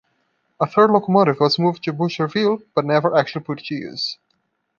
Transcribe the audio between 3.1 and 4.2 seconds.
actually put to use.